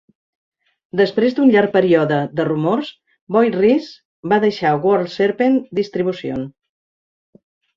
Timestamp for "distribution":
5.83-6.49